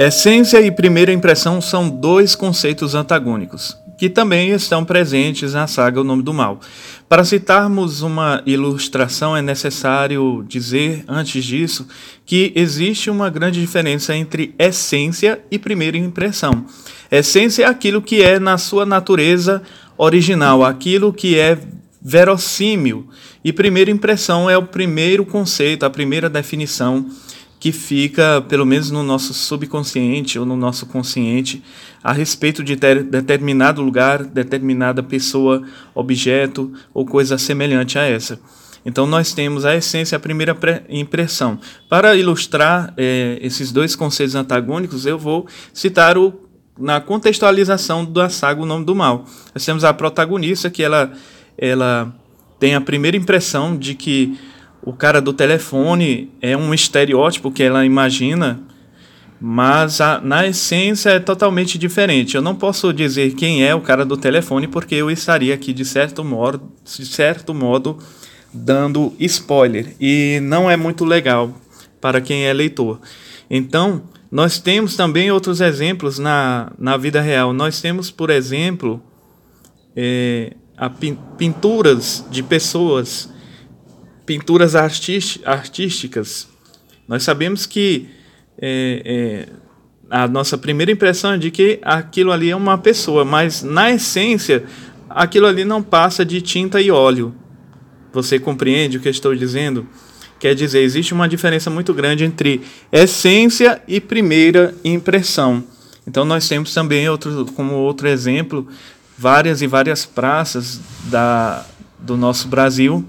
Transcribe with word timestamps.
Essência 0.00 0.60
e 0.60 0.70
primeira 0.70 1.12
impressão 1.12 1.60
são 1.60 1.90
dois 1.90 2.36
conceitos 2.36 2.94
antagônicos, 2.94 3.76
que 3.98 4.08
também 4.08 4.50
estão 4.50 4.84
presentes 4.84 5.54
na 5.54 5.66
saga 5.66 6.00
O 6.00 6.04
Nome 6.04 6.22
do 6.22 6.32
Mal. 6.32 6.60
Para 7.08 7.24
citarmos 7.24 8.00
uma 8.00 8.40
ilustração, 8.46 9.36
é 9.36 9.42
necessário 9.42 10.44
dizer, 10.46 11.02
antes 11.08 11.44
disso, 11.44 11.84
que 12.24 12.52
existe 12.54 13.10
uma 13.10 13.28
grande 13.28 13.60
diferença 13.60 14.14
entre 14.14 14.54
essência 14.56 15.40
e 15.50 15.58
primeira 15.58 15.98
impressão. 15.98 16.64
Essência 17.10 17.64
é 17.64 17.66
aquilo 17.66 18.00
que 18.00 18.22
é 18.22 18.38
na 18.38 18.56
sua 18.56 18.86
natureza 18.86 19.64
original, 19.96 20.64
aquilo 20.64 21.12
que 21.12 21.36
é 21.36 21.58
verossímil, 22.00 23.08
e 23.44 23.52
primeira 23.52 23.90
impressão 23.90 24.48
é 24.48 24.56
o 24.56 24.62
primeiro 24.62 25.26
conceito, 25.26 25.84
a 25.84 25.90
primeira 25.90 26.30
definição 26.30 27.04
que 27.60 27.72
fica, 27.72 28.40
pelo 28.48 28.64
menos 28.64 28.90
no 28.90 29.02
nosso 29.02 29.34
subconsciente 29.34 30.38
ou 30.38 30.46
no 30.46 30.56
nosso 30.56 30.86
consciente, 30.86 31.62
a 32.02 32.12
respeito 32.12 32.62
de 32.62 32.76
ter 32.76 33.02
determinado 33.02 33.82
lugar, 33.82 34.24
determinada 34.24 35.02
pessoa, 35.02 35.62
objeto 35.94 36.72
ou 36.94 37.04
coisa 37.04 37.36
semelhante 37.36 37.98
a 37.98 38.02
essa. 38.02 38.40
Então, 38.86 39.06
nós 39.06 39.32
temos 39.32 39.64
a 39.64 39.74
essência, 39.74 40.16
a 40.16 40.20
primeira 40.20 40.56
impressão. 40.88 41.58
Para 41.88 42.16
ilustrar 42.16 42.94
é, 42.96 43.38
esses 43.42 43.72
dois 43.72 43.96
conceitos 43.96 44.34
antagônicos, 44.34 45.04
eu 45.04 45.18
vou 45.18 45.46
citar 45.74 46.16
o, 46.16 46.32
na 46.78 47.00
contextualização 47.00 48.04
da 48.04 48.28
saga 48.28 48.62
O 48.62 48.66
Nome 48.66 48.84
do 48.84 48.94
Mal. 48.94 49.26
Nós 49.52 49.64
temos 49.64 49.84
a 49.84 49.92
protagonista 49.92 50.70
que 50.70 50.82
ela, 50.82 51.12
ela 51.58 52.14
tem 52.58 52.76
a 52.76 52.80
primeira 52.80 53.16
impressão 53.16 53.76
de 53.76 53.94
que 53.94 54.38
o 54.88 54.92
cara 54.94 55.20
do 55.20 55.34
telefone 55.34 56.30
é 56.40 56.56
um 56.56 56.72
estereótipo 56.72 57.50
que 57.50 57.62
ela 57.62 57.84
imagina, 57.84 58.58
mas 59.38 60.00
a, 60.00 60.18
na 60.18 60.46
essência 60.46 61.10
é 61.10 61.20
totalmente 61.20 61.76
diferente. 61.76 62.36
Eu 62.36 62.40
não 62.40 62.54
posso 62.54 62.90
dizer 62.90 63.34
quem 63.34 63.62
é 63.62 63.74
o 63.74 63.82
cara 63.82 64.02
do 64.02 64.16
telefone 64.16 64.66
porque 64.66 64.94
eu 64.94 65.10
estaria 65.10 65.52
aqui 65.52 65.74
de 65.74 65.84
certo 65.84 66.24
modo, 66.24 66.72
de 66.82 67.04
certo 67.04 67.52
modo 67.52 67.98
dando 68.50 69.12
spoiler 69.20 69.94
e 70.00 70.40
não 70.42 70.70
é 70.70 70.76
muito 70.76 71.04
legal 71.04 71.52
para 72.00 72.18
quem 72.18 72.46
é 72.46 72.52
leitor. 72.54 72.98
Então, 73.50 74.04
nós 74.32 74.58
temos 74.58 74.96
também 74.96 75.30
outros 75.30 75.60
exemplos 75.60 76.18
na, 76.18 76.72
na 76.78 76.96
vida 76.96 77.20
real. 77.20 77.52
Nós 77.52 77.82
temos, 77.82 78.10
por 78.10 78.30
exemplo, 78.30 79.02
é, 79.94 80.54
a 80.78 80.88
pinturas 80.88 82.24
de 82.30 82.42
pessoas 82.42 83.28
pinturas 84.28 84.74
artísticas, 84.76 86.46
nós 87.08 87.22
sabemos 87.22 87.64
que 87.64 88.10
é, 88.60 89.02
é, 89.06 89.48
a 90.10 90.28
nossa 90.28 90.58
primeira 90.58 90.92
impressão 90.92 91.32
é 91.32 91.38
de 91.38 91.50
que 91.50 91.78
aquilo 91.80 92.30
ali 92.30 92.50
é 92.50 92.54
uma 92.54 92.76
pessoa, 92.76 93.24
mas 93.24 93.62
na 93.62 93.90
essência 93.90 94.64
aquilo 95.08 95.46
ali 95.46 95.64
não 95.64 95.82
passa 95.82 96.26
de 96.26 96.42
tinta 96.42 96.78
e 96.78 96.90
óleo. 96.90 97.34
Você 98.12 98.38
compreende 98.38 98.98
o 98.98 99.00
que 99.00 99.08
eu 99.08 99.12
estou 99.12 99.34
dizendo? 99.34 99.88
Quer 100.38 100.54
dizer, 100.54 100.80
existe 100.80 101.14
uma 101.14 101.26
diferença 101.26 101.70
muito 101.70 101.94
grande 101.94 102.22
entre 102.22 102.60
essência 102.92 103.80
e 103.88 103.98
primeira 103.98 104.74
impressão. 104.84 105.64
Então 106.06 106.26
nós 106.26 106.46
temos 106.46 106.74
também 106.74 107.08
outro, 107.08 107.46
como 107.56 107.76
outro 107.76 108.06
exemplo, 108.06 108.68
várias 109.16 109.62
e 109.62 109.66
várias 109.66 110.04
praças 110.04 110.82
da, 111.10 111.64
do 111.98 112.14
nosso 112.14 112.46
Brasil 112.46 113.06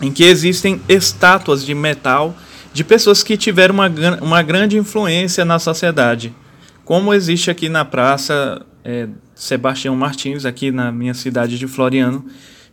em 0.00 0.12
que 0.12 0.24
existem 0.24 0.80
estátuas 0.88 1.64
de 1.64 1.74
metal 1.74 2.36
de 2.72 2.84
pessoas 2.84 3.22
que 3.22 3.36
tiveram 3.36 3.74
uma, 3.74 3.88
uma 4.20 4.42
grande 4.42 4.76
influência 4.76 5.44
na 5.44 5.58
sociedade, 5.58 6.34
como 6.84 7.12
existe 7.12 7.50
aqui 7.50 7.68
na 7.68 7.84
Praça 7.84 8.64
é, 8.84 9.08
Sebastião 9.34 9.96
Martins, 9.96 10.44
aqui 10.44 10.70
na 10.70 10.92
minha 10.92 11.14
cidade 11.14 11.58
de 11.58 11.66
Floriano, 11.66 12.24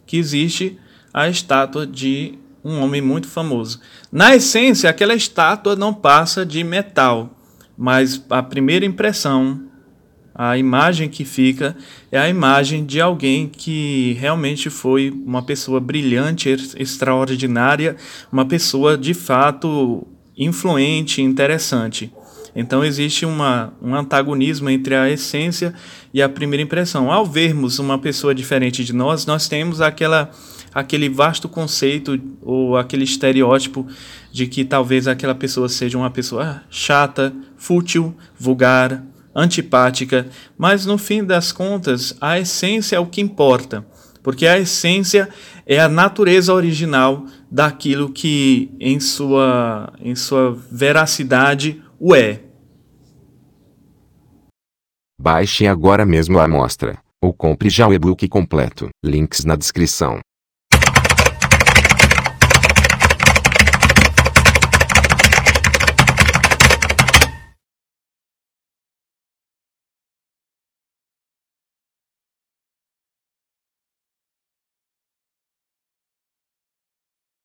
que 0.05 0.17
existe 0.17 0.77
a 1.13 1.27
estátua 1.27 1.87
de 1.87 2.37
um 2.63 2.81
homem 2.81 3.01
muito 3.01 3.27
famoso. 3.27 3.79
Na 4.11 4.35
essência, 4.35 4.89
aquela 4.89 5.13
estátua 5.13 5.75
não 5.75 5.93
passa 5.93 6.45
de 6.45 6.63
metal, 6.63 7.37
mas 7.77 8.23
a 8.29 8.41
primeira 8.41 8.85
impressão 8.85 9.61
a 10.37 10.57
imagem 10.57 11.07
que 11.07 11.23
fica 11.23 11.77
é 12.11 12.19
a 12.19 12.27
imagem 12.27 12.85
de 12.85 12.99
alguém 12.99 13.47
que 13.47 14.17
realmente 14.19 14.69
foi 14.69 15.09
uma 15.25 15.41
pessoa 15.41 15.79
brilhante, 15.79 16.49
extraordinária, 16.77 17.95
uma 18.29 18.45
pessoa 18.45 18.97
de 18.97 19.13
fato 19.13 20.05
influente, 20.37 21.21
interessante. 21.21 22.11
Então 22.53 22.83
existe 22.83 23.25
uma, 23.25 23.73
um 23.81 23.95
antagonismo 23.95 24.69
entre 24.69 24.95
a 24.95 25.09
essência 25.09 25.73
e 26.13 26.21
a 26.21 26.27
primeira 26.27 26.63
impressão. 26.63 27.09
Ao 27.09 27.25
vermos 27.25 27.79
uma 27.79 27.97
pessoa 27.97 28.35
diferente 28.35 28.83
de 28.83 28.91
nós, 28.91 29.25
nós 29.25 29.47
temos 29.47 29.79
aquela, 29.79 30.29
aquele 30.73 31.07
vasto 31.07 31.47
conceito 31.47 32.19
ou 32.41 32.75
aquele 32.75 33.05
estereótipo 33.05 33.87
de 34.33 34.47
que 34.47 34.65
talvez 34.65 35.07
aquela 35.07 35.35
pessoa 35.35 35.69
seja 35.69 35.97
uma 35.97 36.09
pessoa 36.09 36.61
chata, 36.69 37.33
fútil, 37.57 38.13
vulgar, 38.37 39.01
antipática, 39.35 40.27
mas 40.57 40.85
no 40.85 40.97
fim 40.97 41.23
das 41.23 41.51
contas, 41.51 42.15
a 42.21 42.39
essência 42.39 42.95
é 42.95 42.99
o 42.99 43.05
que 43.05 43.19
importa, 43.19 43.85
porque 44.23 44.47
a 44.47 44.57
essência 44.57 45.27
é 45.65 45.79
a 45.79 45.89
natureza 45.89 46.53
original 46.53 47.25
daquilo 47.51 48.11
que 48.11 48.71
em 48.79 48.99
sua 48.99 49.93
em 49.99 50.15
sua 50.15 50.57
veracidade 50.71 51.83
o 51.99 52.15
é. 52.15 52.41
Baixe 55.19 55.67
agora 55.67 56.05
mesmo 56.05 56.39
a 56.39 56.45
amostra 56.45 56.97
ou 57.21 57.33
compre 57.33 57.69
já 57.69 57.87
o 57.87 57.93
e-book 57.93 58.27
completo. 58.27 58.89
Links 59.03 59.43
na 59.43 59.55
descrição. 59.55 60.19